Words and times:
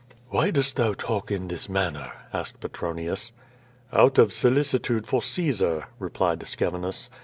"Why 0.29 0.49
dost 0.49 0.77
thou 0.77 0.93
talk 0.93 1.29
in 1.29 1.47
this 1.47 1.69
manner?" 1.69 2.11
asked 2.33 2.59
Petronius. 2.59 3.31
"Out 3.93 4.17
of 4.17 4.33
solicitude 4.33 5.05
for 5.05 5.21
Caesar,'* 5.21 5.89
replied 5.99 6.39
Scevinus. 6.47 7.11